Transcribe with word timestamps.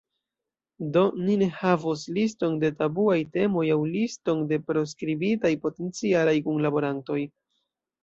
Do, 0.95 1.03
ni 1.25 1.35
ne 1.41 1.49
havos 1.57 2.05
liston 2.15 2.57
de 2.65 2.73
tabuaj 2.81 3.19
temoj 3.37 3.67
aŭ 3.77 3.77
liston 3.93 4.45
de 4.55 4.61
proskribitaj 4.73 5.57
potencialaj 5.71 6.39
kunlaborantoj. 6.51 7.25